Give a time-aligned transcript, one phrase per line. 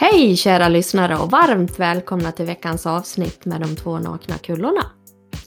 [0.00, 4.82] Hej kära lyssnare och varmt välkomna till veckans avsnitt med de två nakna kullorna.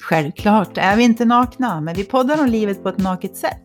[0.02, 3.64] Självklart är vi inte nakna, men vi poddar om livet på ett naket sätt.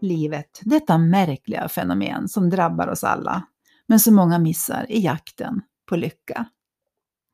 [0.00, 3.42] Livet, detta märkliga fenomen som drabbar oss alla,
[3.88, 6.44] men som många missar i jakten på lycka.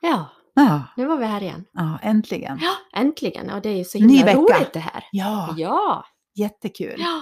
[0.03, 1.65] Ja, Ja, nu var vi här igen.
[1.73, 2.59] ja äntligen.
[2.63, 3.51] Ja, äntligen.
[3.51, 5.05] Och det är ju så himla roligt det här.
[5.13, 6.05] Ja, Ja.
[6.35, 6.95] jättekul.
[6.99, 7.21] Ja.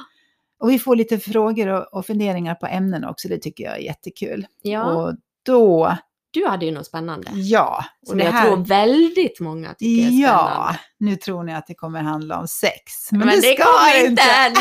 [0.58, 3.80] Och vi får lite frågor och, och funderingar på ämnen också, det tycker jag är
[3.80, 4.46] jättekul.
[4.62, 4.84] ja.
[4.94, 5.96] Och då,
[6.30, 7.30] Du hade ju något spännande.
[7.34, 7.84] ja.
[8.02, 10.80] Och Som det jag här, tror väldigt många tycker är ja, spännande.
[10.98, 12.82] nu tror ni att det kommer handla om sex.
[13.10, 14.54] Men, Men, det, det ska kommer inte än.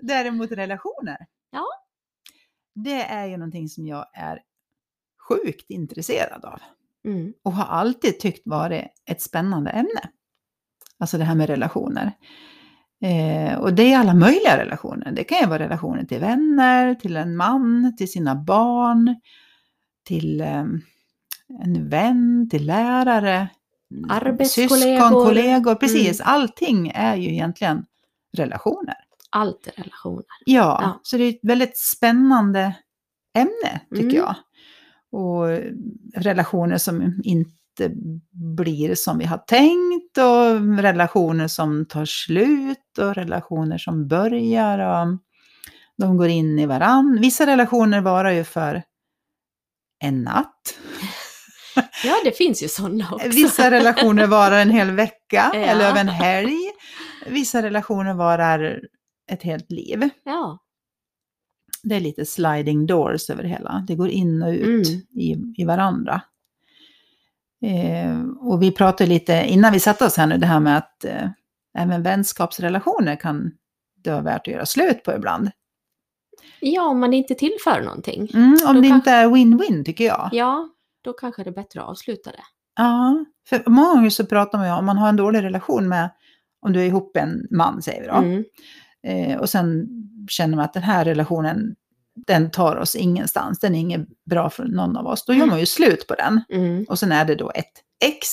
[0.00, 1.16] Däremot relationer.
[1.50, 1.64] Ja.
[2.74, 4.38] Det är ju någonting som jag är
[5.28, 6.60] sjukt intresserad av.
[7.04, 7.32] Mm.
[7.42, 10.00] Och har alltid tyckt varit ett spännande ämne.
[10.98, 12.12] Alltså det här med relationer.
[13.02, 15.12] Eh, och det är alla möjliga relationer.
[15.12, 19.16] Det kan ju vara relationer till vänner, till en man, till sina barn,
[20.06, 20.64] till eh,
[21.64, 23.48] en vän, till lärare,
[24.08, 24.76] Arbetskollegor.
[24.98, 25.74] syskon, kollegor.
[25.74, 26.32] Precis, Mm.
[26.34, 27.84] allting är ju egentligen
[28.36, 28.94] relationer.
[29.30, 30.24] Allt är relationer.
[30.44, 31.00] Ja, Ja.
[31.02, 32.74] så det är ett väldigt spännande
[33.38, 34.14] ämne tycker Mm.
[34.16, 34.34] jag.
[35.20, 35.48] Och
[36.16, 37.50] relationer som inte
[38.56, 45.18] blir som vi har tänkt och relationer som tar slut och relationer som börjar och
[45.98, 47.18] de går in i varann.
[47.20, 48.82] Vissa relationer varar ju för
[50.04, 50.78] en natt.
[52.04, 53.28] Ja, det finns ju sådana också.
[53.28, 55.58] Vissa relationer varar en hel vecka Ja.
[55.58, 56.58] eller över en helg.
[57.26, 58.80] Vissa relationer varar
[59.30, 60.08] ett helt liv.
[60.24, 60.58] Ja.
[61.82, 63.84] Det är lite sliding doors över det hela.
[63.88, 65.00] Det går in och ut Mm.
[65.10, 66.22] i, i varandra.
[67.62, 71.04] Eh, och vi pratade lite innan vi satte oss här nu, det här med att
[71.04, 71.28] eh,
[71.78, 73.50] även vänskapsrelationer kan
[73.96, 75.50] det vara värt att göra slut på ibland.
[76.60, 78.30] ja, om man inte tillför någonting.
[78.34, 80.28] Mm, om Då det kan- inte är win-win tycker jag.
[80.32, 80.68] Ja,
[81.04, 82.42] då kanske det är bättre att avsluta det.
[82.76, 86.10] Ja, för många gånger så pratar man ju om man har en dålig relation med,
[86.66, 88.14] om du är ihop med en man säger vi då.
[88.14, 88.44] Mm.
[89.06, 89.86] Eh, och sen
[90.28, 91.74] känner man att den här relationen,
[92.26, 95.24] den tar oss ingenstans, den är inget bra för någon av oss.
[95.24, 95.48] Då gör Mm.
[95.48, 96.40] man ju slut på den.
[96.48, 96.84] Mm.
[96.88, 97.72] Och sen är det då ett
[98.04, 98.26] ex.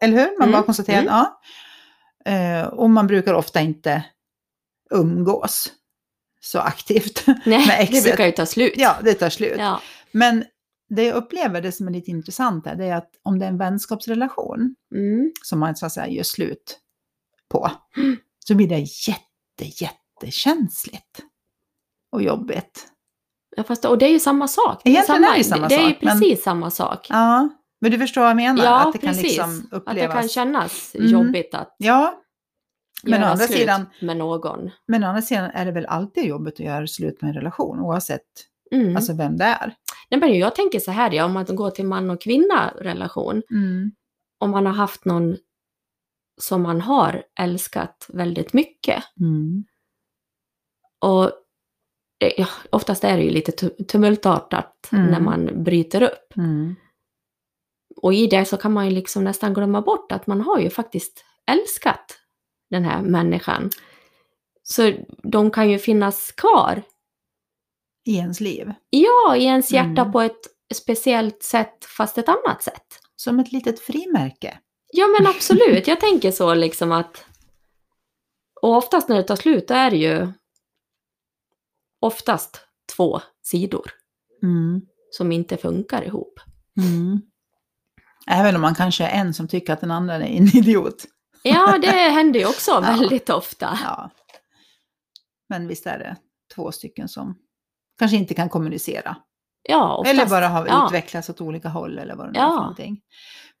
[0.00, 0.38] Eller hur?
[0.38, 1.12] Man Mm, bara konstaterar, mm.
[1.14, 1.40] ja.
[2.32, 4.04] Eh, och man brukar ofta inte
[4.90, 5.72] umgås
[6.40, 7.26] så aktivt.
[7.26, 8.04] Med Nej, det exet.
[8.04, 8.72] brukar ju ta slut.
[8.76, 9.56] ja, det tar slut.
[9.58, 9.80] Ja.
[10.12, 10.44] Men
[10.88, 13.48] det jag upplever, det som är lite intressant här, det är att om det är
[13.48, 15.32] en vänskapsrelation Mm.
[15.42, 16.78] som man så att säga gör slut
[17.50, 18.16] på, Mm.
[18.46, 21.20] så blir det jätte, jättekänsligt
[22.14, 22.88] och jobbigt.
[23.56, 24.80] Ja, fast, och det är ju samma sak.
[24.84, 27.06] Det är, samma, är det samma det är ju sak, men- precis samma sak.
[27.10, 27.48] Ja,
[27.80, 28.64] men du förstår vad jag menar?
[28.64, 29.24] Ja, att det kan precis.
[29.24, 30.14] liksom Att det upplevas...
[30.14, 31.10] kan kännas Mm.
[31.10, 32.20] jobbigt att Ja,
[33.02, 34.70] men göra andra slut sidan- med någon.
[34.88, 37.80] men å andra sidan är det väl alltid jobbigt att göra slut med en relation,
[37.80, 38.22] oavsett
[38.72, 38.96] Mm.
[38.96, 39.74] alltså vem det är.
[40.10, 43.42] Nej, men jag tänker så här, ja, om man går till man och kvinna relation.
[43.50, 43.92] Mm.
[44.38, 45.36] Om man har haft någon
[46.40, 49.04] som man har älskat väldigt mycket.
[49.20, 49.64] Mm.
[50.98, 51.32] Och
[52.20, 55.06] eh, ja, oftast är det ju lite tu- tumultartat Mm.
[55.06, 56.36] när man bryter upp.
[56.36, 56.74] Mm.
[57.96, 60.70] Och i det så kan man ju liksom nästan glömma bort att man har ju
[60.70, 62.18] faktiskt älskat
[62.70, 63.70] den här människan.
[64.62, 64.92] Så
[65.22, 66.82] de kan ju finnas kvar,
[68.06, 68.72] I ens liv.
[68.90, 70.12] ja, i ens hjärta Mm.
[70.12, 70.40] på ett
[70.74, 73.00] speciellt sätt, fast ett annat sätt.
[73.16, 74.58] Som ett litet frimärke.
[74.92, 75.86] Ja, men absolut.
[75.86, 77.26] Jag tänker så liksom att...
[78.62, 80.28] Och oftast när det tar slut, då är det ju
[82.06, 82.60] oftast
[82.96, 83.90] två sidor
[84.42, 84.80] Mm.
[85.10, 86.40] som inte funkar ihop.
[86.80, 87.20] Mm.
[88.26, 91.04] Även om man kanske är en som tycker att den andra är en idiot.
[91.42, 93.78] Ja, det händer ju också väldigt ofta.
[93.84, 94.10] Ja.
[95.48, 96.16] Men visst är det
[96.54, 97.38] två stycken som
[97.98, 99.16] kanske inte kan kommunicera.
[99.68, 100.14] Ja, oftast.
[100.14, 100.86] Eller bara har ja.
[100.86, 102.48] utvecklats åt olika håll eller vad det nu är Ja.
[102.50, 103.00] för någonting.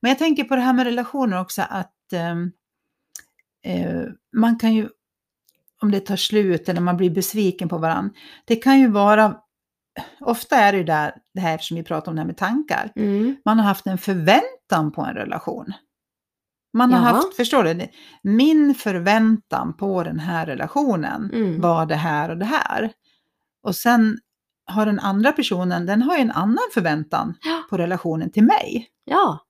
[0.02, 2.52] Men jag tänker på det här med relationer också att ehm,
[3.66, 4.02] eh,
[4.36, 4.88] man kan ju,
[5.84, 8.14] om det tar slut eller man blir besviken på varandra,
[8.44, 9.36] det kan ju vara,
[10.20, 12.92] ofta är det ju där, det här som vi pratar om det här med tankar,
[12.96, 13.36] Mm.
[13.44, 15.72] man har haft en förväntan på en relation.
[16.76, 17.14] Man har Ja.
[17.14, 17.88] haft, förstår du,
[18.22, 21.60] min förväntan på den här relationen Mm.
[21.60, 22.92] var det här och det här.
[23.62, 24.18] Och sen
[24.66, 27.62] har den andra personen, den har ju en annan förväntan Ja.
[27.70, 28.88] på relationen till mig.
[29.04, 29.40] ja.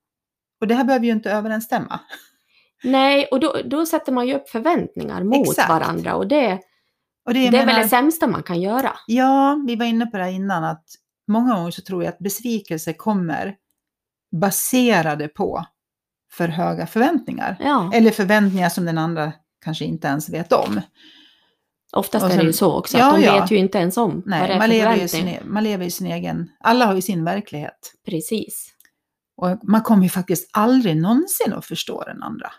[0.60, 2.00] Och det här behöver ju inte överensstämma.
[2.84, 5.68] Nej, och då, då sätter man ju upp förväntningar mot Exakt.
[5.68, 6.52] varandra och det,
[7.26, 8.90] Och det, det är väl det sämsta man kan göra.
[9.06, 10.84] Ja, vi var inne på det här innan att
[11.28, 13.54] många gånger så tror jag att besvikelse kommer
[14.40, 15.64] baserade på
[16.32, 17.56] för höga förväntningar.
[17.60, 17.90] Ja.
[17.94, 19.32] Eller förväntningar som den andra
[19.64, 20.80] kanske inte ens vet om.
[21.92, 23.40] Oftast Och är det ju sen- så också, Ja, att de ja.
[23.40, 25.64] vet ju inte ens om vad det Nej, är man lever, ju sin, e- man
[25.64, 26.50] lever i sin egen...
[26.60, 27.92] Alla har ju sin verklighet.
[28.06, 28.70] Precis.
[29.36, 32.52] Och man kommer ju faktiskt aldrig någonsin att förstå den andra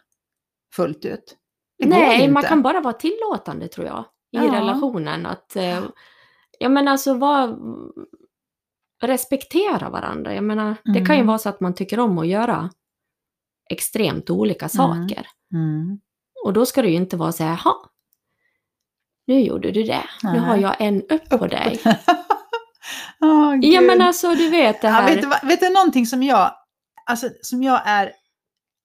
[0.76, 1.38] fullt ut.
[1.78, 4.00] Det Nej, man kan bara vara tillåtande tror jag.
[4.32, 4.54] I Ja.
[4.54, 5.26] relationen.
[5.26, 5.84] Att, eh,
[6.60, 7.60] ja men alltså vad...
[9.02, 10.34] Respektera varandra.
[10.36, 11.28] Jag menar, det kan ju Mm.
[11.28, 12.70] vara så att man tycker om att göra
[13.70, 15.28] extremt olika saker.
[15.54, 16.00] Mm.
[16.46, 17.90] Och då ska det ju inte vara så här, "Ha,
[19.28, 20.04] nu gjorde du det.
[20.24, 20.40] Nu Nej.
[20.40, 21.80] har jag en upp på dig.
[23.22, 25.16] Åh, Ja men alltså du vet det Ja, här.
[25.16, 26.52] vet, du, vet du någonting som jag,
[27.06, 28.12] alltså, som jag är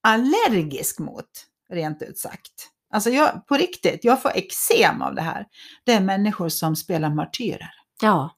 [0.07, 1.25] allergisk mot,
[1.71, 2.51] rent ut sagt?
[2.93, 5.45] Alltså jag, på riktigt, jag får eksem av det här.
[5.85, 7.71] Det är människor som spelar martyrer.
[8.01, 8.35] Ja,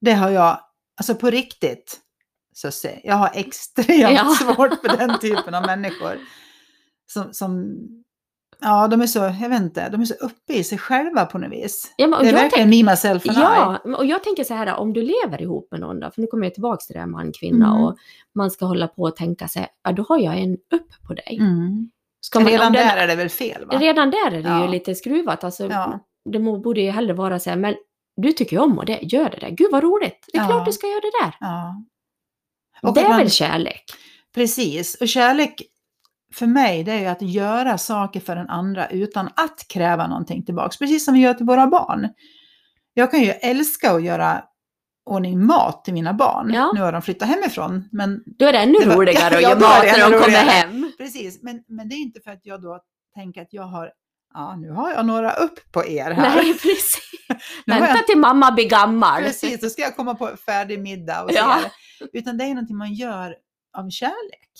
[0.00, 0.60] Det har jag,
[0.96, 2.00] alltså på riktigt,
[2.54, 4.34] så se, jag har extremt Ja.
[4.40, 6.18] svårt för den typen av människor.
[7.06, 7.76] Som, som,
[8.60, 11.38] ja de är så, jag vet inte, de är så uppe i sig själva på
[11.38, 11.94] något vis.
[11.96, 13.40] ja Det är verkligen me, myself and I.
[13.40, 16.26] Ja, och jag tänker så här, om du lever ihop med någon då, för nu
[16.26, 17.82] kommer jag tillbaka till det här man, kvinna Mm.
[17.84, 17.96] och
[18.34, 21.38] man ska hålla på och tänka sig, ja då har jag en upp på dig.
[21.40, 21.90] Mm.
[22.24, 23.78] Ska man, Redan den- där är det väl fel va?
[23.78, 24.64] redan där är det Ja.
[24.64, 25.44] ju lite skruvat.
[25.44, 25.98] Alltså, Ja.
[26.30, 27.74] Det borde ju hellre vara så här, men
[28.16, 29.50] du tycker ju om och det, gör det där.
[29.50, 30.48] Gud vad roligt, det är Ja.
[30.48, 31.34] klart du ska göra det där.
[31.40, 31.84] Ja.
[32.82, 33.84] Och det är man- väl kärlek?
[34.34, 35.62] Precis, och kärlek
[36.34, 40.44] för mig det är ju att göra saker för den andra utan att kräva någonting
[40.44, 40.78] tillbaks.
[40.78, 42.08] Precis som vi gör till våra barn.
[42.94, 44.44] Jag kan ju älska att göra
[45.04, 46.50] ordning mat till mina barn.
[46.54, 46.72] Ja.
[46.74, 49.52] Nu har de flyttat hemifrån, men Då är det ännu Det var- roligare att göra
[49.52, 50.92] är mat när de kommer hem.
[50.98, 51.42] precis.
[51.42, 52.80] Men, men det är inte för att jag då
[53.14, 53.92] tänker att jag har,
[54.34, 56.34] ja nu har jag några upp på er här.
[56.36, 56.98] Nej, precis.
[57.66, 59.22] Vänta jag, till mamma blir gammal.
[59.22, 61.58] precis, då ska jag komma på färdig middag och Ja.
[62.12, 63.34] Utan det är någonting man gör
[63.78, 64.50] av kärlek.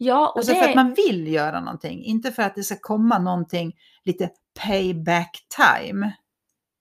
[0.00, 2.76] Ja, och Alltså det, för att man vill göra någonting, inte för att det ska
[2.80, 3.72] komma någonting
[4.04, 4.30] lite
[4.60, 6.12] payback time.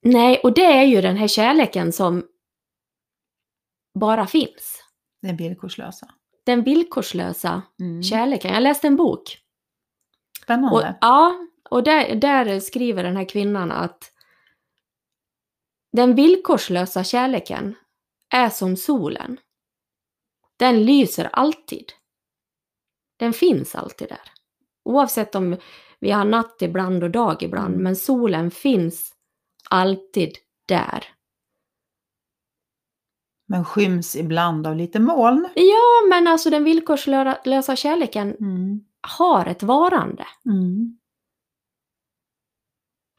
[0.04, 2.24] nej, och det är ju den här kärleken som
[4.00, 4.84] bara finns.
[5.22, 6.08] Den villkorslösa.
[6.46, 8.04] Den villkorslösa Mm.
[8.04, 8.54] kärleken.
[8.54, 9.22] Jag läste en bok.
[9.22, 10.98] Och, Spännande.
[11.02, 11.36] ja,
[11.70, 14.12] och där, där skriver den här kvinnan att
[15.92, 17.76] den villkorslösa kärleken
[18.34, 19.40] är som solen.
[20.58, 21.86] Den lyser alltid.
[23.20, 24.32] Den finns alltid där.
[24.86, 25.58] Oavsett om
[26.00, 27.84] vi har natt ibland och dag ibland, Mm.
[27.84, 29.14] men solen finns
[29.70, 31.06] alltid där.
[33.50, 35.50] Men skyms ibland av lite moln.
[35.56, 38.80] Ja, men alltså den villkorslösa kärleken Mm.
[39.18, 40.26] har ett varande.
[40.46, 40.98] Mm.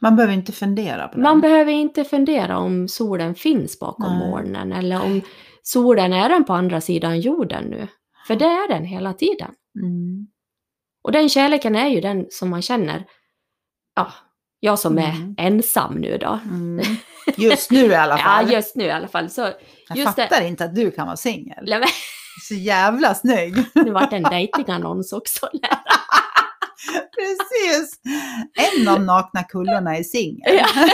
[0.03, 1.23] Man behöver inte fundera på det.
[1.23, 4.31] Man behöver inte fundera om solen finns bakom Nej.
[4.31, 5.21] molnen eller om
[5.63, 7.89] solen är den på andra sidan jorden nu.
[8.27, 9.51] För det är den hela tiden.
[9.83, 10.27] mm.
[11.03, 13.05] Och den kärleken är ju den som man känner,
[13.95, 14.13] ja,
[14.61, 15.35] jag som är Mm.
[15.39, 16.39] ensam nu då.
[17.37, 18.53] Just nu i alla Ja, fall.
[18.53, 19.31] just nu i alla fall.
[19.31, 19.41] Så,
[19.89, 20.23] jag just det.
[20.23, 21.65] fattar inte att du kan vara singel.
[21.67, 21.83] Nej,
[22.49, 23.55] Så jävla snygg.
[23.75, 25.49] nu vart det en dejtingannons också.
[27.17, 28.01] Precis.
[28.79, 30.55] En av nakna kullorna är singel.
[30.57, 30.67] Ja.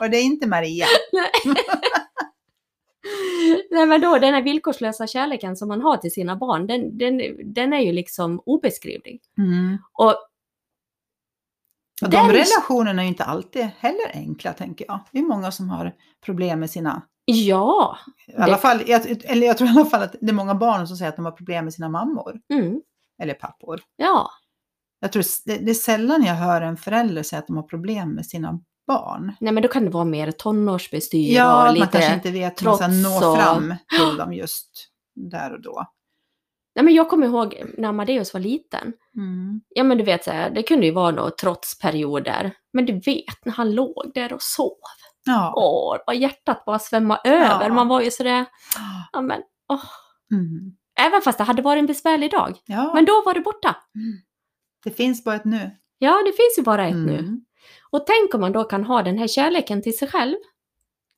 [0.00, 0.86] Och det är inte Maria.
[3.70, 7.20] Nej men då, den här villkorslösa kärleken som man har till sina barn, den, den,
[7.54, 9.20] den är ju liksom obeskrivlig.
[9.38, 9.78] Mm.
[9.92, 10.14] Och
[12.02, 15.00] Och de relationerna är ju inte alltid heller enkla, tänker jag.
[15.12, 15.92] Det är många som har
[16.24, 17.02] problem med sina...
[17.24, 20.54] ja, I alla fall, jag, eller jag tror i alla fall att det är många
[20.54, 22.40] barn som säger att de har problem med sina mammor.
[22.52, 22.80] mm,
[23.22, 23.80] Eller pappor.
[23.96, 24.30] ja,
[25.00, 28.10] Jag tror det, det är sällan jag hör en förälder säga att de har problem
[28.14, 29.32] med sina barn.
[29.40, 31.86] nej men då kan det vara mer tonårsbestyr Ja, och att man lite...
[31.86, 35.62] kanske inte vet hur man ska trots nå och- fram till dem just där och
[35.62, 35.86] då.
[36.74, 38.92] Nej men jag kommer ihåg när Amadeus var liten.
[39.16, 39.60] Mm.
[39.68, 42.54] Ja men du vet så här, det kunde ju vara då trotsperioder.
[42.72, 44.76] Men du vet när han låg där och sov.
[45.24, 45.52] Ja.
[45.56, 47.68] Åh, vad hjärtat bara svämmade över.
[47.68, 47.74] Ja.
[47.74, 48.46] Man var ju sådär,
[49.12, 49.84] ja men, åh.
[50.32, 50.76] Mm.
[51.00, 52.58] Även fast det hade varit en besvärlig dag.
[52.66, 52.94] ja.
[52.94, 53.76] Men då var det borta.
[54.84, 55.70] Det finns bara ett nu.
[55.98, 57.18] Ja, det finns ju bara ett nu.
[57.18, 57.44] Mm.
[57.90, 60.36] Och tänk om man då kan ha den här kärleken till sig själv.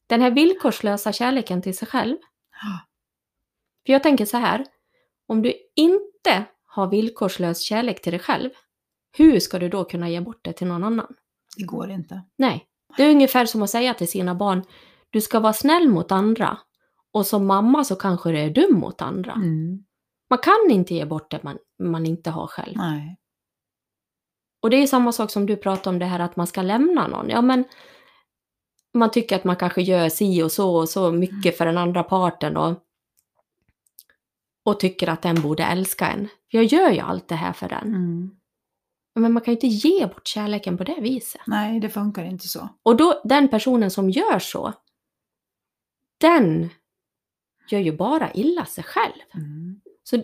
[0.07, 2.17] Den här villkorslösa kärleken till sig själv.
[2.63, 2.81] Ja.
[3.87, 4.67] För jag tänker så här,
[5.29, 8.51] om du inte har villkorslös kärlek till dig själv,
[9.17, 11.15] hur ska du då kunna ge bort det till någon annan?
[11.57, 12.23] Det går inte.
[12.39, 12.67] Nej,
[12.97, 14.63] det är ungefär som att säga till sina barn,
[15.11, 16.59] du ska vara snäll mot andra
[17.13, 19.33] och som mamma så kanske du är dum mot andra.
[19.33, 19.85] Mm.
[20.31, 22.77] Man kan inte ge bort det man, man inte har själv.
[22.77, 23.19] Nej.
[24.63, 27.07] Och det är samma sak som du pratar om det här att man ska lämna
[27.07, 27.29] någon.
[27.29, 27.65] Ja men
[28.95, 32.03] man tycker att man kanske gör si och så och så mycket för den andra
[32.03, 32.79] parten och,
[34.65, 36.29] och tycker att den borde älska en.
[36.49, 37.89] Jag gör ju allt det här för den.
[37.89, 38.31] Mm.
[39.15, 41.41] Men man kan ju inte ge bort kärleken på det viset.
[41.47, 42.69] Nej, det funkar inte så.
[42.83, 44.73] Och då, den personen som gör så,
[46.21, 46.71] den
[47.71, 49.13] gör ju bara illa sig själv.
[49.35, 49.81] Mm.
[50.05, 50.23] Så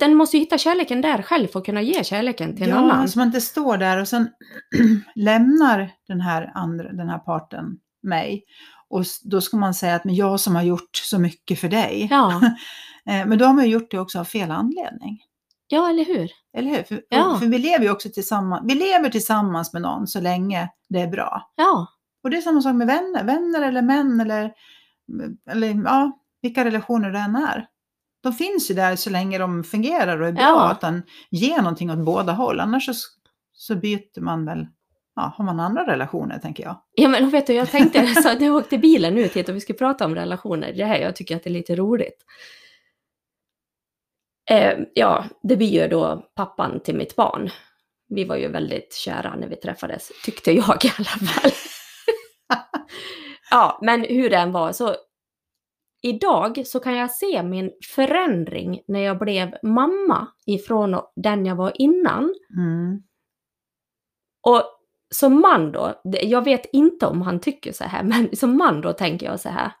[0.00, 2.76] den måste ju hitta kärleken där själv för att kunna ge kärleken till en ja,
[2.76, 3.08] annan.
[3.08, 4.28] så man inte står där och sen
[5.14, 8.44] lämnar den här, andra, den här parten mig.
[8.88, 12.08] Och då ska man säga att men jag som har gjort så mycket för dig.
[12.10, 12.40] Ja,
[13.04, 15.18] Men då har man ju gjort det också av fel anledning.
[15.68, 16.30] ja, eller hur?
[16.56, 16.82] Eller hur?
[16.82, 17.36] För, Ja.
[17.40, 21.06] för vi lever ju också tillsammans, vi lever tillsammans med någon så länge det är
[21.08, 21.50] bra.
[21.56, 21.86] Ja,
[22.24, 24.52] Och det är samma sak med vänner, vänner eller män eller,
[25.50, 27.66] eller ja, vilka relationer det än är.
[28.22, 30.70] De finns ju där så länge de fungerar och är bra, Ja.
[30.70, 32.60] att den ger någonting åt båda håll.
[32.60, 32.92] Annars så,
[33.52, 34.66] så byter man väl,
[35.16, 36.80] ja, har man andra relationer tänker jag.
[36.94, 39.60] ja men vet du, jag tänkte så att jag åkte bilen ut hit och vi
[39.60, 40.72] skulle prata om relationer.
[40.72, 42.24] Det här, jag tycker att det är lite roligt.
[44.50, 47.50] Eh, ja, det blir ju då pappan till mitt barn.
[48.08, 51.50] Vi var ju väldigt kära när vi träffades, tyckte jag i alla fall.
[53.50, 54.94] ja, men hur det än var så
[56.02, 61.72] idag så kan jag se min förändring när jag blev mamma ifrån den jag var
[61.74, 62.34] innan.
[62.56, 63.02] Mm.
[64.46, 64.62] Och
[65.14, 68.92] som man då, jag vet inte om han tycker så här, men som man då
[68.92, 69.72] tänker jag så här.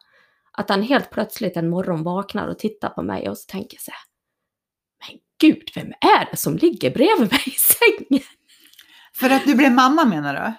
[0.52, 3.90] Att han helt plötsligt en morgon vaknar och tittar på mig och så tänker så
[3.90, 4.09] här.
[5.40, 8.22] Gud, vem är det som ligger bredvid mig i sängen?
[9.14, 10.52] För att du blev mamma menar du?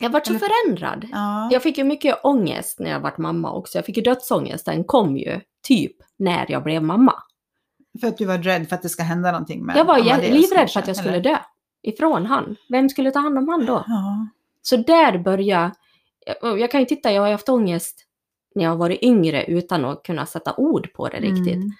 [0.00, 1.08] Jag vart så Eller- förändrad.
[1.12, 1.48] Ja.
[1.52, 3.78] Jag fick ju mycket ångest när jag vart mamma också.
[3.78, 7.14] Jag fick ju dödsångest, den kom ju typ när jag blev mamma.
[8.00, 10.30] För att du var rädd för att det ska hända någonting med Jag var Amadeus
[10.50, 11.30] livrädd för att jag skulle eller?
[11.30, 11.38] dö
[11.82, 12.56] ifrån han.
[12.68, 13.84] Vem skulle ta hand om han då?
[13.86, 14.28] Ja.
[14.62, 15.70] Så där börjar,
[16.42, 18.04] och jag kan ju titta, jag har haft ångest
[18.54, 21.54] när jag varit yngre utan att kunna sätta ord på det riktigt.
[21.54, 21.70] Mm.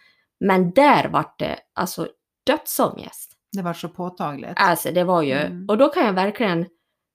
[0.41, 2.09] Men där vart det alltså
[2.47, 3.31] dödsångest.
[3.53, 4.53] Det var så påtagligt.
[4.57, 5.67] Alltså det var ju, Mm.
[5.69, 6.67] och då kan jag verkligen,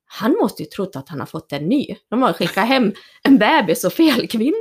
[0.05, 1.85] han måste ju trott att han har fått en ny.
[2.09, 2.93] De har skickat hem
[3.23, 4.55] en bebis och fel kvinna.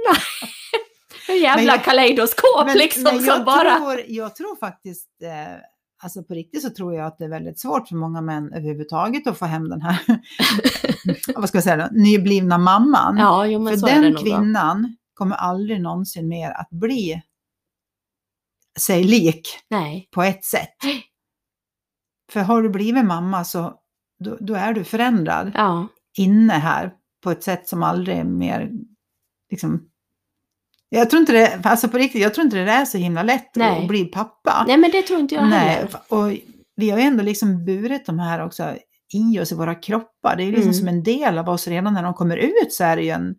[1.28, 3.76] en jävla jag- kaleidoskop liksom men som bara...
[3.76, 5.56] tror, jag tror faktiskt, eh,
[6.02, 9.26] alltså på riktigt så tror jag att det är väldigt svårt för många män överhuvudtaget
[9.26, 9.98] att få hem den här,
[11.36, 13.16] vad ska jag säga då, nyblivna mamman.
[13.18, 14.24] Ja, jo men för så är det den nog.
[14.24, 14.30] då.
[14.30, 17.22] kvinnan kommer aldrig någonsin mer att bli
[18.78, 20.08] sig lik Nej.
[20.10, 20.76] på ett sätt.
[22.32, 23.74] För har du blivit mamma så
[24.24, 26.92] då, då är du förändrad Ja, inne här
[27.24, 28.70] på ett sätt som aldrig mer
[29.50, 29.84] liksom
[30.90, 33.56] jag tror inte det, alltså på riktigt, jag tror inte det är så himla lätt
[33.56, 33.82] Nej.
[33.82, 34.64] att bli pappa.
[34.68, 35.82] nej men det tror inte jag heller.
[35.82, 36.38] Nej, och
[36.76, 38.76] vi har ju ändå liksom burit de här också
[39.14, 40.36] i oss i våra kroppar.
[40.36, 40.78] Det är ju liksom Mm.
[40.78, 43.34] som en del av oss redan när de kommer ut så är det ju en,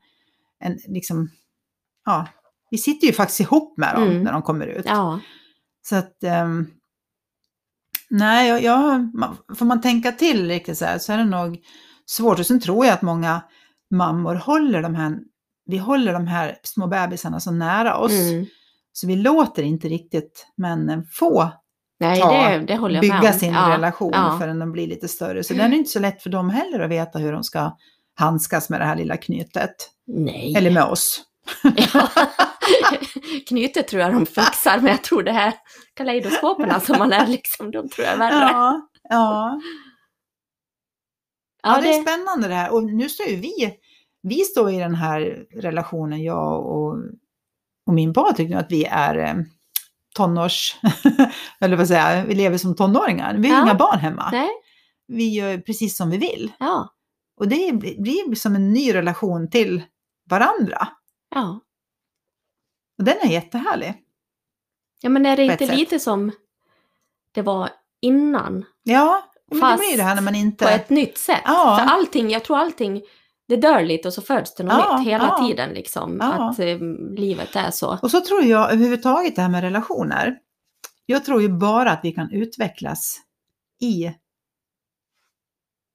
[0.63, 1.29] en liksom,
[2.05, 2.27] ja,
[2.71, 4.23] vi sitter ju faktiskt ihop med dem Mm.
[4.23, 4.85] när de kommer ut.
[4.85, 5.19] Ja,
[5.87, 6.67] Så att, ehm,
[8.09, 9.11] nej, jag, jag,
[9.57, 11.59] får man tänka till riktigt så här så är det nog
[12.05, 12.39] svårt.
[12.39, 13.41] Och sen tror jag att många
[13.91, 15.19] mammor håller de här,
[15.65, 18.11] vi håller de här små bebisarna så nära oss.
[18.11, 18.45] mm.
[18.93, 21.49] Så vi låter inte riktigt männen få
[21.99, 24.37] nej Ta- det, det bygga sin ja, relation ja.
[24.41, 25.43] förrän de blir lite större.
[25.43, 27.77] Så den är inte så lätt för dem heller att veta hur de ska
[28.15, 29.75] handskas med det här lilla knytet.
[30.07, 30.53] Nej.
[30.57, 31.23] Eller med oss.
[31.93, 32.09] Ja.
[33.47, 35.53] Knytet tror jag de fixar, men jag tror det här
[35.93, 38.33] kaleidoskoperna som man är liksom, de tror jag är värre.
[38.51, 39.61] Ja, ja.
[41.63, 42.73] Ja, det är spännande det här.
[42.73, 43.77] Och nu står ju vi,
[44.21, 46.95] vi står i den här relationen, jag och,
[47.87, 49.35] och min Patrik, nu att vi är eh,
[50.15, 50.75] tonårs,
[51.61, 53.35] eller vad säger jag, vi lever som tonåringar.
[53.37, 53.63] Vi har Ja.
[53.63, 54.29] inga barn hemma.
[54.31, 54.49] nej,
[55.07, 56.51] Vi gör precis som vi vill.
[56.59, 56.93] ja,
[57.37, 59.83] Och det blir som en ny relation till
[60.29, 60.87] varandra.
[61.35, 61.59] ja.
[62.99, 63.93] Och den är jättehärlig.
[65.01, 65.77] Ja, men är det inte sätt.
[65.77, 66.31] lite som
[67.31, 67.69] det var
[68.01, 70.65] innan, Ja, men det blir det här när man inte...
[70.65, 71.41] på ett nytt sätt?
[71.45, 71.79] Ja.
[71.79, 73.01] För allting, jag tror allting,
[73.47, 75.47] det dör lite och så föds det något Ja, nytt hela ja.
[75.47, 76.21] tiden liksom.
[76.21, 76.77] Att eh,
[77.17, 77.99] livet är så.
[78.01, 80.37] Och så tror jag överhuvudtaget det här med relationer.
[81.05, 83.19] Jag tror ju bara att vi kan utvecklas
[83.81, 84.11] i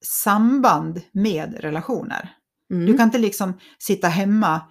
[0.05, 2.29] samband med relationer.
[2.71, 2.85] Mm.
[2.85, 4.61] Du kan inte liksom sitta hemma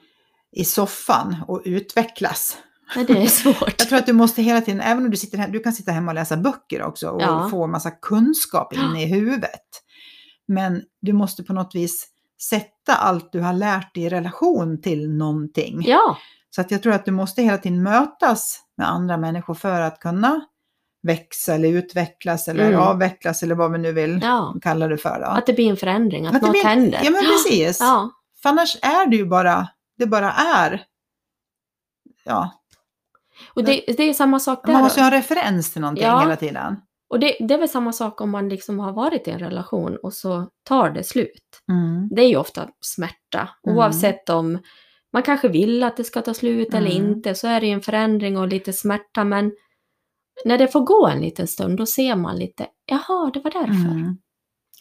[0.56, 2.58] i soffan och utvecklas.
[2.96, 3.74] Nej, det är svårt.
[3.78, 5.92] Jag tror att du måste hela tiden, även om du sitter hem, du kan sitta
[5.92, 7.48] hemma och läsa böcker också och Ja.
[7.50, 9.60] få massa kunskap inne i huvudet.
[10.48, 12.06] Men du måste på något vis
[12.50, 15.82] sätta allt du har lärt dig i relation till någonting.
[15.86, 16.18] Ja,
[16.50, 20.00] Så att jag tror att du måste hela tiden mötas med andra människor för att
[20.00, 20.40] kunna
[21.02, 22.80] växa eller utvecklas eller Mm.
[22.80, 24.54] avvecklas eller vad vi nu vill ja.
[24.62, 25.20] kalla det för.
[25.20, 25.26] Då.
[25.26, 27.00] Att det blir en förändring, att, Att något blir- händer.
[27.04, 27.80] Ja men precis.
[27.80, 28.10] Ja,
[28.42, 30.84] För annars är det ju bara, det bara är.
[32.24, 32.52] Ja,
[33.54, 34.72] och det, det är samma sak där.
[34.72, 36.20] man måste ju ha en referens till någonting Ja.
[36.20, 36.76] hela tiden.
[37.08, 39.96] Och det, det är väl samma sak om man liksom har varit i en relation
[40.02, 41.60] och så tar det slut.
[41.72, 42.08] Mm.
[42.10, 43.76] Det är ju ofta smärta, Mm.
[43.78, 44.58] oavsett om
[45.12, 47.04] man kanske vill att det ska ta slut eller Mm.
[47.12, 49.52] inte, så är det ju en förändring och lite smärta, men
[50.44, 53.90] när det får gå en liten stund, då ser man lite, jaha, det var därför.
[53.90, 54.16] Mm.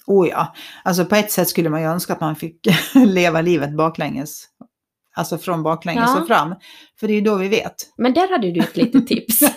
[0.08, 0.54] Oh ja,
[0.84, 4.46] alltså på ett sätt skulle man ju önska att man fick leva livet baklänges.
[5.16, 6.22] Alltså från baklänges Ja.
[6.22, 6.56] och fram.
[7.00, 7.76] För det är ju då vi vet.
[7.98, 9.40] Men där hade du ett litet tips.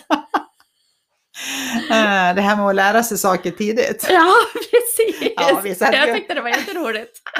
[1.90, 4.06] Eh, Det här med att lära sig saker tidigt.
[4.10, 5.32] ja, precis.
[5.36, 7.20] Ja, vi satt ju- Jag tyckte det var jätteroligt.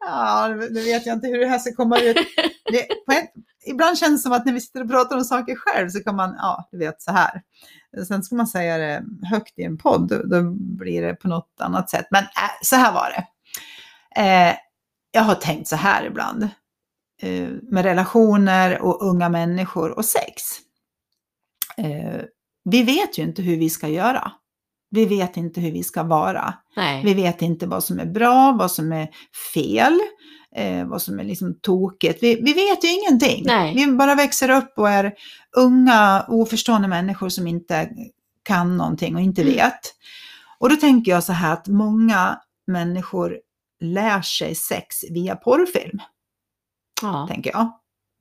[0.00, 2.16] Ja, nu vet jag inte hur det här ska komma ut.
[2.72, 3.30] Det, ett,
[3.66, 6.16] ibland känns det som att när vi sitter och pratar om saker själv så kan
[6.16, 7.42] man, ja, du vet så här.
[8.08, 10.42] Sen ska man säga det högt i en podd, då, då
[10.78, 12.06] blir det på något annat sätt.
[12.10, 12.28] Men äh,
[12.62, 13.26] så här var det.
[14.22, 14.54] Eh,
[15.10, 16.48] jag har tänkt så här ibland.
[17.22, 20.42] Eh, med relationer och unga människor och sex.
[21.76, 22.20] Eh,
[22.64, 24.32] vi vet ju inte hur vi ska göra.
[24.90, 26.54] Vi vet inte hur vi ska vara.
[26.76, 27.04] Nej.
[27.04, 29.08] Vi vet inte vad som är bra, vad som är
[29.54, 30.00] fel,
[30.56, 32.22] eh, vad som är liksom tokigt.
[32.22, 33.42] Vi, vi vet ju ingenting.
[33.46, 33.74] Nej.
[33.74, 35.12] Vi bara växer upp och är
[35.56, 37.90] unga, oförstående människor som inte
[38.42, 39.54] kan någonting och inte Mm.
[39.54, 39.94] vet.
[40.58, 43.38] Och då tänker jag så här att många människor
[43.80, 45.98] lär sig sex via porrfilm,
[47.02, 47.26] Ja.
[47.30, 47.72] tänker jag.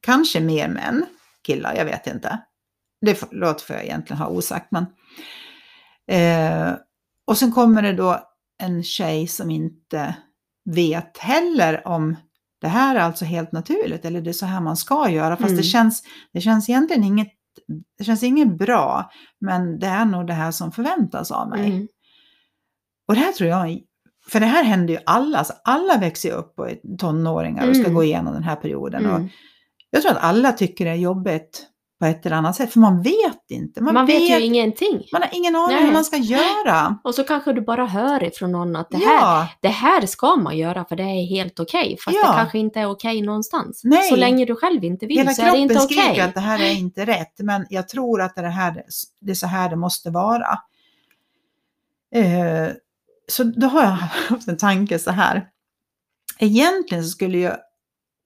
[0.02, 1.06] Kanske mer män,
[1.44, 2.40] killar, jag vet inte.
[3.02, 4.86] Det låter för jag egentligen ha osagt, men...
[6.12, 6.74] Eh,
[7.28, 8.20] och sen kommer det då
[8.64, 10.16] en tjej som inte
[10.66, 12.16] vet heller om
[12.62, 15.38] det här är alltså helt naturligt eller det är så här man ska göra.
[15.38, 15.58] Fast Mm.
[15.58, 17.28] det, känns, det känns egentligen inget,
[17.98, 21.66] det känns inget bra, men det är nog det här som förväntas av mig.
[21.72, 21.88] Mm.
[23.08, 23.80] Och det här tror jag,
[24.28, 27.76] för det här händer ju alla, alltså alla växer ju upp och är tonåringar och
[27.76, 27.96] ska Mm.
[27.96, 29.06] gå igenom den här perioden.
[29.06, 29.30] Och Mm.
[29.90, 31.66] jag tror att alla tycker det är jobbigt
[32.00, 33.84] på ett eller annat sätt, för man vet inte.
[33.84, 35.04] Man, Man vet ju ingenting.
[35.14, 35.86] man har ingen aning Nej.
[35.86, 36.96] hur man ska göra.
[37.04, 40.36] Och så kanske du bara hör ifrån någon att det här, Ja, det här ska
[40.36, 41.98] man göra för det är helt okej.
[42.06, 42.30] Fast Ja.
[42.32, 43.82] det kanske inte är okej någonstans.
[43.84, 44.02] Nej.
[44.10, 45.98] Så länge du själv inte vill hela så är det kroppen inte okej.
[45.98, 48.84] skriker att det här är inte rätt, men jag tror att det, här,
[49.22, 50.60] det är så här det måste vara.
[52.16, 52.68] Eh,
[53.30, 53.90] så då har jag
[54.30, 55.48] haft en tanke så här.
[56.40, 57.52] Egentligen så skulle ju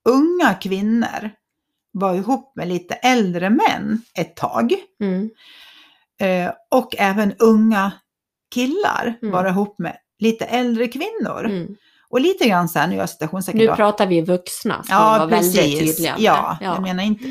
[0.10, 1.30] unga kvinnor
[1.94, 4.74] vara ihop med lite äldre män ett tag.
[5.04, 5.30] Mm.
[6.22, 7.92] Eh, och även unga
[8.54, 9.32] killar Mm.
[9.34, 11.46] vara ihop med lite äldre kvinnor.
[11.46, 11.76] Mm.
[12.10, 15.00] Och lite grann så här, nu gör jag citationstecken Nu pratar vi vuxna, ska Ja,
[15.00, 15.80] vara väldigt precis.
[15.96, 16.12] tydliga.
[16.14, 16.22] med.
[16.22, 17.26] Ja, jag menar inte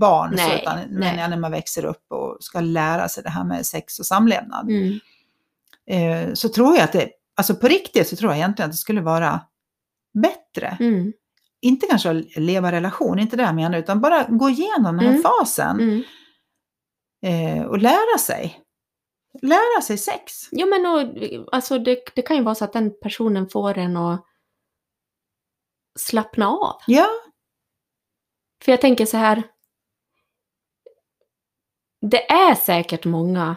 [0.00, 1.28] barn, så, Nej, utan nej.
[1.28, 4.68] när man växer upp och ska lära sig det här med sex och samlevnad.
[4.70, 4.98] Mm.
[5.90, 8.78] Eh, så tror jag att det, alltså på riktigt så tror jag egentligen att det
[8.78, 9.40] skulle vara
[10.22, 10.76] bättre.
[10.80, 11.12] Mm.
[11.62, 15.08] Inte kanske att leva relation, inte det jag menar, utan bara gå igenom den här
[15.10, 15.22] Mm.
[15.22, 16.02] fasen Mm.
[17.60, 18.60] eh, och lära sig.
[19.42, 20.32] Lära sig sex.
[20.52, 21.14] Jo men och,
[21.52, 24.24] alltså det, det kan ju vara så att den personen får en att
[25.98, 26.76] slappna av.
[26.86, 27.08] Ja,
[28.64, 29.42] För jag tänker så här.
[32.00, 33.56] Det är säkert många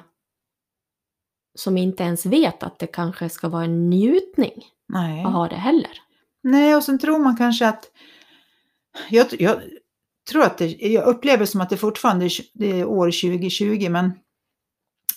[1.58, 5.24] som inte ens vet att det kanske ska vara en njutning nej.
[5.24, 5.92] att ha det heller.
[6.44, 7.92] Nej, och sen tror man kanske att...
[9.10, 9.62] Jag, jag
[10.30, 14.12] tror att det, jag upplever som att det fortfarande det är år 2020, men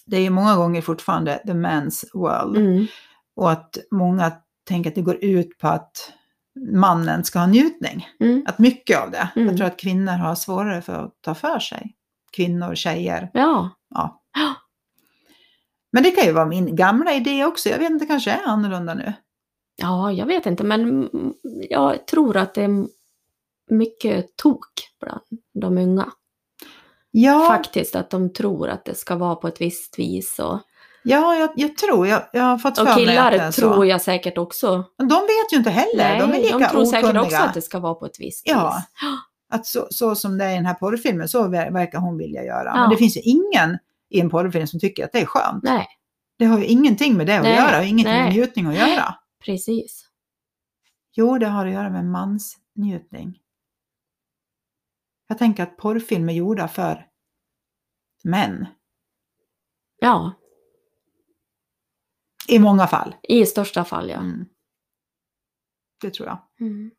[0.07, 2.57] det är ju många gånger fortfarande the man's world.
[2.57, 2.87] Mm.
[3.37, 4.33] Och att många
[4.69, 6.13] tänker att det går ut på att
[6.73, 8.09] mannen ska ha njutning.
[8.21, 8.45] Mm.
[8.47, 9.31] Att mycket av det.
[9.37, 9.49] Mm.
[9.49, 11.95] Jag tror att kvinnor har svårare för att ta för sig.
[12.33, 13.31] Kvinnor, tjejer.
[13.33, 13.71] Ja.
[13.91, 14.20] Ja.
[15.93, 17.69] Men det kan ju vara min gamla idé också.
[17.69, 19.13] Jag vet inte, kanske är annorlunda nu.
[19.77, 21.09] ja, jag vet inte men
[21.71, 22.87] jag tror att det är
[23.71, 24.67] mycket tok
[25.01, 25.21] bland
[25.55, 26.07] de unga.
[27.11, 30.39] Ja, Faktiskt att de tror att det ska vara på ett visst vis.
[30.39, 30.59] Och,
[31.03, 33.53] ja jag, jag tror, jag, jag har fått för och mig att det killar är
[33.53, 33.85] tror så.
[33.85, 34.85] jag säkert också.
[34.99, 36.19] Men de vet ju inte heller.
[36.21, 37.23] de är lika de tror säkert okunniga.
[37.23, 38.75] också att det ska vara på ett visst Ja.
[38.77, 39.09] vis.
[39.53, 42.45] Att så, så som det är i den här porrfilmen, så ver- verkar hon vilja
[42.45, 42.65] göra.
[42.75, 42.81] Ja.
[42.81, 43.79] Men det finns ju ingen
[44.11, 45.65] i en porrfilm som tycker att det är skönt.
[45.65, 45.87] Nej,
[46.39, 48.33] Det har ju ingenting med det att Nej, göra och ingenting med nej.
[48.33, 49.15] njutning att göra.
[49.45, 50.07] precis.
[51.13, 53.41] Jo, det har att göra med mansnjutning.
[55.29, 57.07] Jag tänker att porrfilmer är gjorda för
[58.25, 58.67] män.
[60.01, 60.33] Ja,
[62.49, 63.15] I många fall.
[63.23, 64.17] i största fall ja.
[64.19, 64.47] Mm.
[66.01, 66.39] Det tror jag.
[66.61, 66.91] Mm.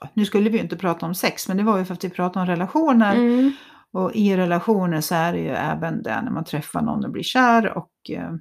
[0.00, 2.04] Ja, nu skulle vi ju inte prata om sex, men det var ju för att
[2.04, 3.14] vi pratade om relationer.
[3.16, 3.52] Mm.
[3.92, 7.22] Och i relationer så är det ju även det när man träffar någon och blir
[7.22, 8.32] kär och eh,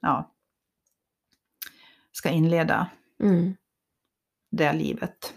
[0.00, 0.34] ja,
[2.12, 2.90] ska inleda
[3.22, 3.54] Mm.
[4.50, 5.34] det livet.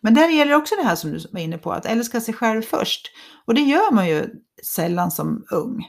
[0.00, 2.62] Men där gäller också det här som du var inne på, att älska sig själv
[2.62, 3.10] först.
[3.44, 4.30] Och det gör man ju
[4.64, 5.84] sällan som ung.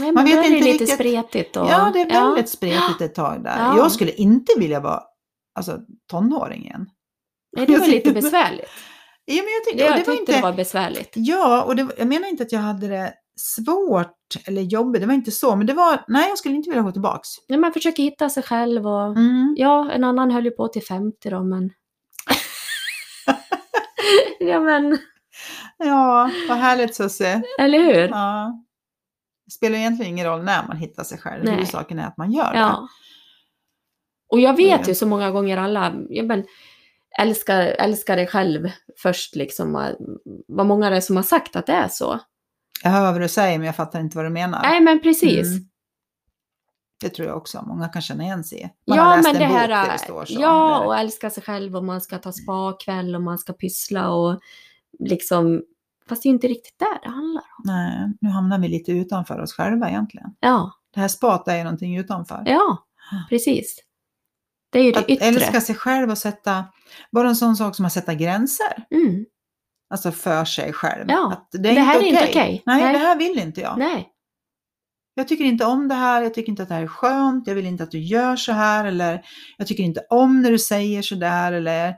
[0.00, 1.56] Nej, Man vet är det inte lite riktigt- spretigt.
[1.56, 3.58] Och, Ja, det är väldigt spretigt ett tag där.
[3.58, 3.76] Ja.
[3.76, 5.02] Jag skulle inte vilja vara
[5.54, 6.90] alltså, tonåring igen.
[7.56, 8.68] Nej, det var lite besvärligt.
[9.24, 11.12] Ja, men jag tyckte, Det, jag det var inte, det var besvärligt.
[11.14, 15.14] Ja, och det, jag menar inte att jag hade det svårt eller jobbigt, det var
[15.14, 17.28] inte så, men det var, nej jag skulle inte vilja gå tillbaks.
[17.48, 19.54] Nej, man försöker hitta sig själv och Mm.
[19.58, 21.70] ja, en annan höll ju på till 50 då, men...
[24.40, 24.98] ja, men
[25.78, 27.42] Ja, vad härligt Susie.
[27.58, 28.08] eller hur?
[28.08, 28.62] Ja.
[29.44, 31.54] Det spelar egentligen ingen roll när man hittar sig själv, Nej.
[31.54, 32.58] huvudsaken är att man gör det.
[32.58, 32.88] Ja.
[34.30, 36.44] Och jag vet ju så många gånger alla, ja, men,
[37.20, 38.70] älskar, älskar dig själv
[39.02, 39.94] först liksom.
[40.48, 42.18] Vad många det är som har sagt att det är så.
[42.82, 44.62] Jag hör vad du säger, men jag fattar inte vad du menar.
[44.62, 45.46] Nej, men precis.
[45.46, 45.64] Mm.
[47.00, 48.62] Det tror jag också, många kan känna igen sig i.
[48.90, 50.34] Man Ja, har läst men det en bok här, där det står så.
[50.40, 54.10] ja, eller- och älska sig själv och man ska ta spa-kväll och man ska pyssla
[54.10, 54.40] och
[54.98, 55.62] liksom,
[56.08, 57.62] fast det är ju inte riktigt där det handlar om.
[57.64, 60.30] Nej, nu hamnar vi lite utanför oss själva egentligen.
[60.40, 62.42] Ja, Det här spat är ju någonting utanför.
[62.46, 62.78] ja,
[63.28, 63.78] precis.
[64.72, 65.24] Det är ju det Att yttre.
[65.26, 66.64] älska sig själv och sätta,
[67.12, 68.84] bara en sån sak som att sätta gränser.
[68.90, 69.24] Mm.
[69.90, 71.04] Alltså för sig själv.
[71.08, 72.30] Ja, Att det, är det här inte är inte okej.
[72.42, 72.62] okej.
[72.66, 72.92] Nej, Nej.
[72.92, 73.78] det här vill inte jag.
[73.78, 74.08] Nej,
[75.14, 77.54] Jag tycker inte om det här, jag tycker inte att det här är skönt, jag
[77.54, 79.22] vill inte att du gör så här eller
[79.56, 81.88] jag tycker inte om när du säger så där eller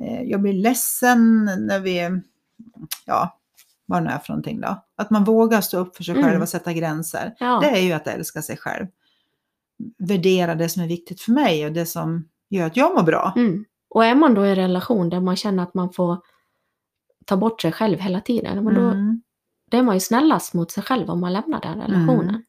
[0.00, 2.10] eh, jag blir ledsen när vi,
[3.06, 3.38] ja,
[3.86, 4.84] vad det nu är för någonting då.
[4.96, 6.26] Att man vågar stå upp för sig Mm.
[6.30, 7.34] själv och sätta gränser.
[7.38, 7.60] ja.
[7.62, 8.86] Det är ju att älska sig själv.
[9.98, 13.32] Värdera det som är viktigt för mig och det som gör att jag mår bra.
[13.36, 13.64] Mm.
[13.88, 16.18] Och är man då i en relation där man känner att man får
[17.24, 19.22] ta bort sig själv hela tiden, men då, Mm.
[19.70, 22.28] då är man ju snällast mot sig själv om man lämnar den relationen.
[22.28, 22.42] Mm.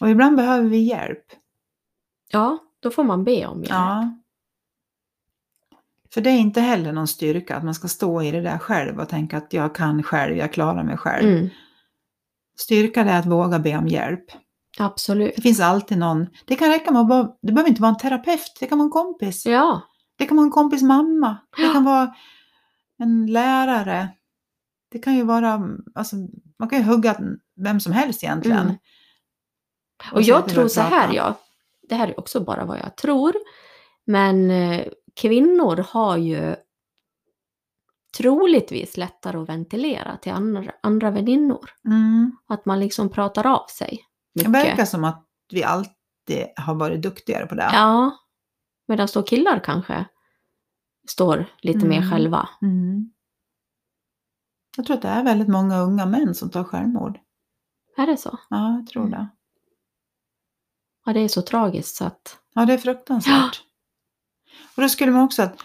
[0.00, 1.24] Och ibland behöver vi hjälp.
[2.30, 3.70] Ja, då får man be om hjälp.
[3.70, 4.18] Ja.
[6.14, 9.00] För det är inte heller någon styrka att man ska stå i det där själv
[9.00, 11.28] och tänka att jag kan själv, jag klarar mig själv.
[11.28, 11.48] Mm,
[12.56, 14.24] Styrka det är att våga be om hjälp.
[14.78, 15.36] Absolut.
[15.36, 17.98] Det finns alltid någon, det kan räcka med att bara, det behöver inte vara en
[17.98, 19.46] terapeut, det kan vara en kompis.
[19.46, 19.80] Ja,
[20.18, 22.14] Det kan vara en kompis mamma, det kan vara
[22.98, 24.08] en lärare.
[24.90, 26.16] Det kan ju vara, alltså,
[26.58, 27.16] man kan ju hugga
[27.56, 28.58] vem som helst egentligen.
[28.58, 28.76] Mm.
[30.10, 31.38] och Och jag tror så här, ja.
[31.88, 33.34] Det här är också bara vad jag tror.
[34.06, 36.56] Men eh, kvinnor har ju
[38.16, 41.70] troligtvis lättare att ventilera till andra, andra väninnor.
[41.84, 42.36] Mm.
[42.48, 44.04] Att man liksom pratar av sig
[44.34, 44.54] Det mycket.
[44.70, 45.94] verkar som att vi alltid
[46.56, 47.70] har varit duktigare på det.
[47.72, 48.18] Ja,
[48.88, 50.04] medan då killar kanske
[51.08, 52.10] står lite mer Mm.
[52.10, 52.48] själva.
[52.62, 53.10] Mm.
[54.76, 57.18] Jag tror att det är väldigt många unga män som tar självmord.
[57.96, 58.38] Är det så?
[58.50, 59.12] Ja, jag tror Mm.
[59.18, 59.28] det.
[61.04, 62.38] Ja, det är så tragiskt så att...
[62.54, 63.62] Ja, det är fruktansvärt.
[64.76, 65.60] Och då skulle man också att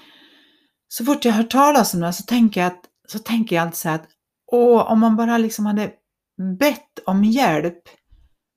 [0.87, 3.77] så fort jag hör talas om det så tänker jag, att, så tänker jag alltid
[3.77, 4.07] så här att
[4.51, 5.93] åh, om man bara liksom hade
[6.59, 7.83] bett om hjälp.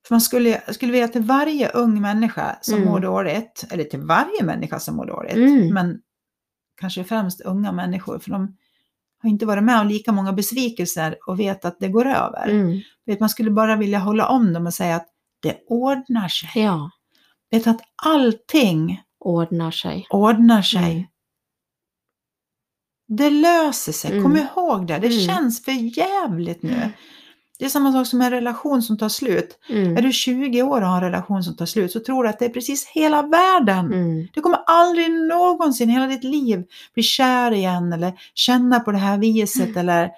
[0.07, 2.89] För man skulle, skulle vilja till varje ung människa som Mm.
[2.89, 5.75] mår dåligt, eller till varje människa som mår dåligt, Mm.
[5.75, 6.01] men
[6.81, 8.57] kanske främst unga människor, för de
[9.23, 12.49] har inte varit med om lika många besvikelser och vet att det går över.
[12.49, 12.81] Mm.
[13.07, 15.09] Vet, man skulle bara vilja hålla om dem och säga att
[15.41, 16.63] det ordnar sig.
[16.63, 16.91] Ja,
[17.51, 20.07] Vet att allting ordnar sig.
[20.11, 20.93] ordnar sig.
[20.93, 21.05] Mm.
[23.09, 24.23] Det löser sig, Mm.
[24.23, 24.99] kom ihåg det.
[24.99, 25.27] Det Mm.
[25.27, 26.91] känns för jävligt nu.
[27.63, 29.59] Det är samma sak som en relation som tar slut.
[29.69, 29.97] Mm.
[29.97, 32.39] Är du 20 år och har en relation som tar slut så tror du att
[32.39, 33.87] det är precis hela världen.
[33.93, 34.29] Mm.
[34.33, 39.19] Du kommer aldrig någonsin hela ditt liv bli kär igen eller känna på det här
[39.19, 39.77] viset Mm.
[39.79, 40.11] eller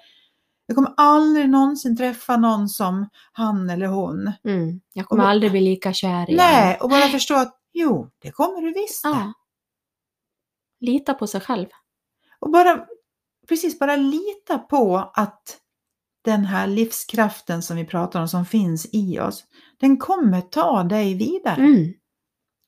[0.67, 4.31] du kommer aldrig någonsin träffa någon som han eller hon.
[4.45, 4.81] Mm.
[4.93, 6.37] Jag kommer Och- aldrig bli lika kär igen.
[6.37, 9.01] Nej, och bara förstå att jo, det kommer du visst.
[9.03, 9.33] Ja.
[10.79, 11.67] Lita på sig själv.
[12.39, 12.85] Och bara,
[13.49, 15.57] precis, bara lita på att
[16.25, 19.43] den här livskraften som vi pratar om som finns i oss,
[19.79, 21.55] den kommer ta dig vidare.
[21.61, 21.93] Mm.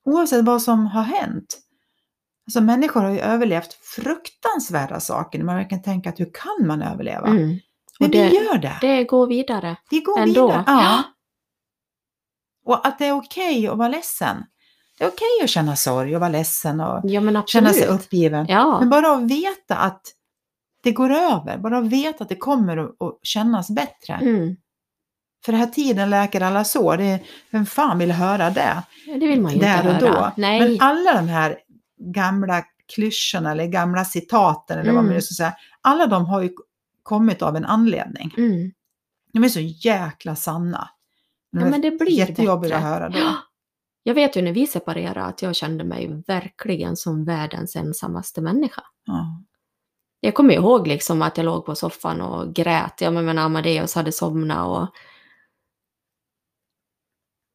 [0.04, 1.58] Oavsett vad som har hänt.
[2.46, 5.42] Alltså människor har ju överlevt fruktansvärda saker.
[5.42, 7.26] Man verkligen tänker att hur kan man överleva?
[7.26, 7.48] Mm.
[8.00, 8.78] Men Och det- vi gör det.
[8.80, 9.76] Det går vidare.
[9.90, 10.46] Vi går ändå.
[10.46, 10.64] vidare.
[10.66, 11.02] Ja.
[12.64, 14.36] Och att det är okej att vara ledsen.
[14.98, 18.46] Det är okej att känna sorg och vara ledsen och Ja, men känna sig uppgiven.
[18.48, 18.78] Ja.
[18.80, 20.00] Men bara att veta att
[20.82, 24.14] det går över, bara veta att det kommer att, att kännas bättre.
[24.14, 24.56] Mm.
[25.44, 28.82] För den här tiden läker alla sår, det, vem fan vill höra det?
[29.06, 30.20] Det vill man ju Där inte och höra.
[30.26, 30.32] då.
[30.36, 30.60] Nej.
[30.60, 31.58] Men alla de här
[32.00, 32.64] gamla
[32.94, 35.14] klyschorna eller gamla citaten eller vad man Mm.
[35.14, 36.50] nu ska säga, alla de har ju
[37.02, 38.34] kommit av en anledning.
[38.36, 38.72] Mm.
[39.32, 40.88] De är så jäkla sanna.
[41.52, 42.76] De Ja, men det blir jättejobbiga bättre.
[42.76, 43.18] att höra då.
[43.18, 43.34] Ja.
[44.02, 48.82] Jag vet ju när vi separerade att jag kände mig verkligen som världens ensammaste människa.
[49.06, 49.42] Ja.
[50.20, 53.00] Jag kommer ihåg liksom att jag låg på soffan och grät.
[53.00, 54.94] Ja, men men Amadeus hade somnat och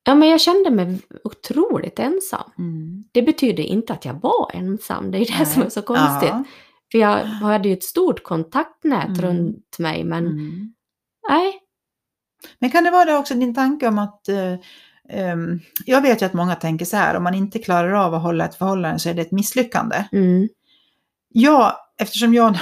[0.06, 2.52] Ja, men jag kände mig otroligt ensam.
[2.58, 3.04] Mm.
[3.12, 5.46] Det betyder inte att jag var ensam, det är det Nej.
[5.46, 6.30] som är så konstigt.
[6.30, 6.44] Ja.
[6.92, 9.22] För jag hade ju ett stort kontaktnät Mm.
[9.22, 10.74] runt mig, men Mm.
[11.30, 11.60] nej.
[12.60, 14.54] Men kan det vara också din tanke om att eh,
[15.10, 18.22] ehm, jag vet ju att många tänker så här, om man inte klarar av att
[18.22, 20.04] hålla ett förhållande så är det ett misslyckande.
[20.12, 20.50] Mm.
[21.30, 21.74] Jag,
[22.04, 22.58] eftersom jag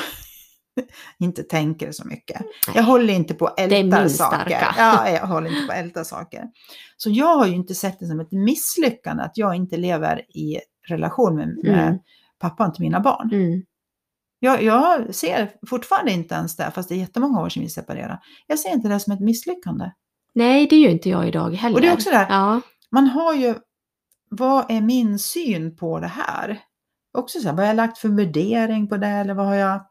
[1.20, 2.42] inte tänker så mycket,
[2.76, 4.68] jag håller inte på att älta saker.
[4.78, 6.44] Ja, jag håller inte på att älta saker.
[6.98, 10.60] Så jag har ju inte sett det som ett misslyckande att jag inte lever i
[10.88, 12.00] relation med, med Mm.
[12.40, 13.30] pappan till mina barn.
[13.34, 13.62] Mm.
[14.40, 18.20] Jag, jag ser fortfarande inte ens det, fast det är jättemånga år sedan vi separerade.
[18.48, 19.92] Jag ser inte det som ett misslyckande.
[20.36, 21.76] Nej, det gör inte jag idag heller.
[21.76, 23.56] Och det är också det Ja, man har ju,
[24.30, 26.60] vad är min syn på det här?
[27.14, 29.86] Också så här, vad har jag lagt för värdering på det eller vad har jag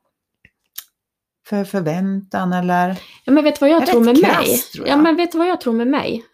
[1.47, 3.03] för förväntan eller?
[3.25, 4.59] ja men vet du vad jag tror med krass, mig?
[4.59, 5.03] tror Ja, jag.
[5.03, 6.25] men vet du vad jag tror med mig?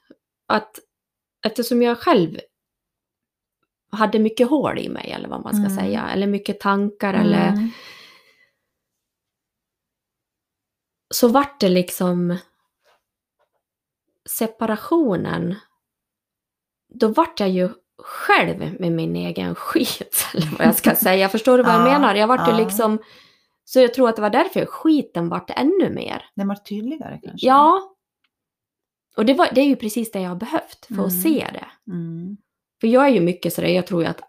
[0.47, 0.79] Att
[1.47, 2.39] eftersom jag själv
[3.91, 5.77] hade mycket hål i mig, eller vad man ska Mm.
[5.77, 7.71] säga, eller mycket tankar, eller Mm.
[11.15, 12.39] så vart det liksom
[14.29, 15.55] separationen.
[16.89, 21.29] Då vart jag ju själv med min egen skit, eller vad jag ska säga.
[21.29, 22.15] Förstår du vad jag Ja, menar?
[22.15, 22.99] Jag vart ju liksom...
[23.65, 26.25] Så jag tror att det var därför skiten vart ännu mer.
[26.37, 27.47] Den var tydligare kanske?
[27.47, 27.93] Ja.
[29.17, 31.23] Och det, var, det är ju precis det jag har behövt för att Mm.
[31.23, 31.93] se det.
[31.93, 32.37] Mm.
[32.81, 34.21] För jag är ju mycket sådär, jag tror ju att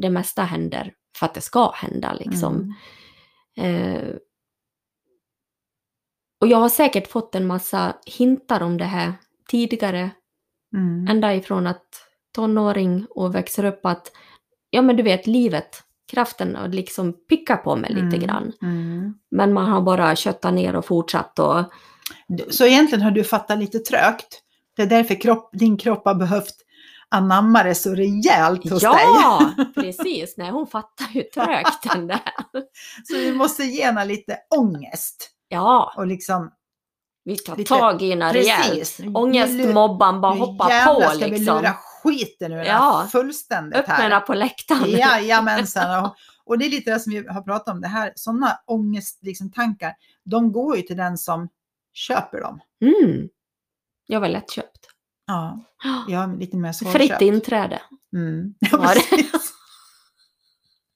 [0.00, 2.74] det mesta händer för att det ska hända liksom.
[3.56, 3.96] Mm.
[3.96, 4.14] Eh,
[6.40, 9.12] och jag har säkert fått en massa hintar om det här
[9.48, 10.10] tidigare,
[10.74, 11.06] Mm.
[11.08, 12.03] ända ifrån att
[12.34, 14.12] tonåring och växer upp att,
[14.70, 18.20] ja men du vet livet, kraften liksom picka på mig lite Mm.
[18.20, 18.52] grann.
[18.62, 19.14] Mm.
[19.30, 21.64] Men man har bara köttat ner och fortsatt och,
[22.50, 24.40] Så egentligen har du fattat lite trögt.
[24.76, 26.54] Det är därför kropp, din kropp har behövt
[27.08, 28.90] anamma det så rejält hos dig.
[28.92, 32.20] ja, precis, nej hon fattar ju trögt den där.
[33.04, 35.30] Så vi måste ge henne lite ångest.
[35.48, 36.50] Ja, Och liksom,
[37.24, 39.00] vi tar Lite- tag i henne rejält.
[39.14, 41.62] Ångestmobban bara nu hoppa jävlar på liksom.
[42.04, 42.64] Skiten ur Ja.
[42.64, 43.08] ja.
[43.12, 44.20] fullständigt här.
[44.20, 44.90] på läktaren.
[44.90, 46.04] Jajamensan.
[46.04, 49.26] Och, och det är lite det som vi har pratat om, det här, sådana ångesttankar,
[49.26, 51.48] liksom, tankar, de går ju till den som
[51.92, 52.60] köper dem.
[52.80, 53.28] Mm.
[54.06, 54.88] Jag var lättköpt.
[55.26, 55.60] Ja,
[56.08, 57.22] jag är lite mer Fritt svårköpt.
[57.22, 57.82] inträde.
[58.16, 58.54] Mm.
[58.70, 59.26] Ja, Var det?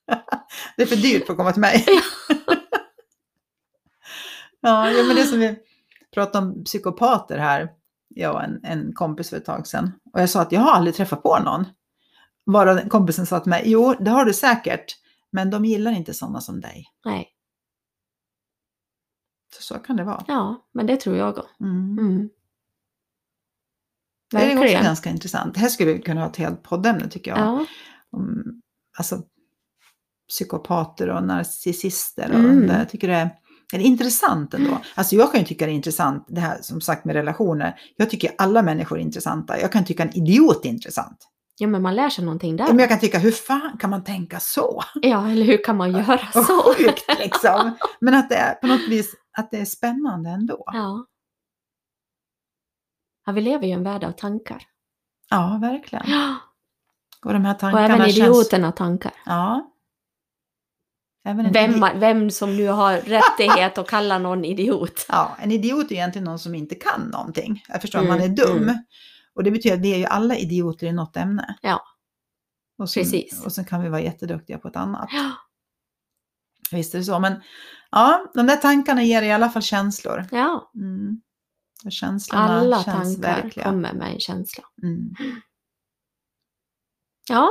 [0.76, 1.84] det är för dyrt för att komma till mig.
[4.60, 5.58] ja, ja, men det som vi
[6.14, 7.68] pratade om psykopater här,
[8.18, 9.92] jag och en, en kompis för ett tag sedan.
[10.12, 11.64] Och jag sa att jag har aldrig träffat på någon.
[12.46, 14.96] Bara kompisen sa till mig, jo det har du säkert,
[15.32, 16.84] men de gillar inte sådana som dig.
[17.04, 17.28] Nej,
[19.56, 20.24] Så, så kan det vara.
[20.28, 21.46] ja, men det tror jag också.
[21.60, 21.98] Mm.
[21.98, 22.28] Mm.
[24.30, 25.54] Det är också ganska intressant.
[25.54, 27.38] Det här skulle vi kunna ha ett helt poddämne tycker jag.
[27.40, 27.66] Ja.
[28.10, 28.42] om
[28.98, 29.22] alltså,
[30.28, 32.28] psykopater och narcissister.
[32.32, 32.66] Och Mm.
[32.66, 33.30] det, jag tycker det är,
[33.76, 34.78] det är intressant ändå.
[34.94, 37.80] Alltså jag kan ju tycka det är intressant, det här som sagt med relationer.
[37.96, 39.60] Jag tycker alla människor är intressanta.
[39.60, 41.28] Jag kan tycka en idiot är intressant.
[41.58, 42.66] ja, men man lär sig någonting där.
[42.68, 44.82] Men jag kan tycka, hur fan kan man tänka så?
[44.94, 46.74] Ja, eller hur kan man göra så?
[46.76, 47.76] sjukt liksom.
[48.00, 50.62] Men att det är på något vis att det är spännande ändå.
[50.66, 51.06] Ja.
[53.26, 54.62] ja, vi lever ju en värld av tankar.
[55.30, 56.04] Ja, verkligen.
[56.10, 56.34] Ja.
[57.24, 58.18] Och de här Och tankarna även känns...
[58.18, 59.12] idioterna har tankar.
[59.26, 59.72] Ja.
[61.24, 65.06] Vem, vem som nu har rättighet att kalla någon idiot.
[65.08, 67.64] Ja, en idiot är egentligen någon som inte kan någonting.
[67.68, 68.56] Jag förstår, Mm, man är dum.
[68.62, 68.76] mm.
[69.34, 71.58] Och det betyder att vi är ju alla idioter i något ämne.
[71.62, 71.82] Ja,
[72.78, 73.44] och sen, precis.
[73.44, 75.08] Och sen kan vi vara jätteduktiga på ett annat.
[75.12, 75.32] Ja,
[76.72, 77.18] Visst är det så.
[77.18, 77.42] Men
[77.90, 80.26] ja, de där tankarna ger i alla fall känslor.
[80.30, 80.70] ja.
[80.74, 81.20] Mm.
[81.84, 83.64] Och känslorna alla känns tankar verkliga.
[83.64, 84.64] kommer med en känsla.
[84.82, 85.14] Mm.
[87.28, 87.50] Ja,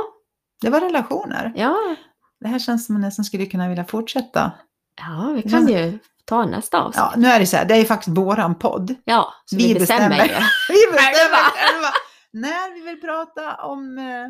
[0.60, 1.52] Det var relationer.
[1.56, 1.96] ja,
[2.40, 4.52] Det här känns som man nästan skulle kunna vilja fortsätta.
[4.96, 6.96] ja vi kan ju ta nästa avsnitt.
[6.96, 8.94] Ja, nu är det så här, det är ju faktiskt våran podd.
[9.04, 10.28] Ja, så Vi vi, bestämmer, bestämmer.
[10.68, 14.28] Vi bestämmer när vi vill prata om eh,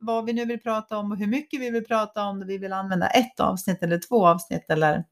[0.00, 2.46] vad vi nu vill prata om och hur mycket vi vill prata om.
[2.46, 5.04] Vi vill använda ett avsnitt eller två avsnitt eller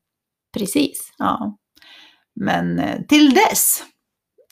[0.54, 1.12] Precis.
[1.18, 1.56] ja.
[2.34, 3.82] Men eh, till dess,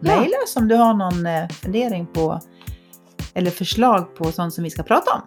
[0.00, 2.40] Mejla oss om du har någon eh, fundering på
[3.34, 5.20] eller förslag på sånt som vi ska prata om.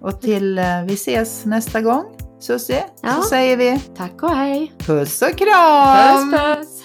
[0.00, 2.04] Och till eh, vi ses nästa gång,
[2.40, 3.12] Susie, Ja.
[3.12, 4.72] så säger vi Tack och hej!
[4.78, 6.32] puss och kram!
[6.32, 6.83] Puss puss!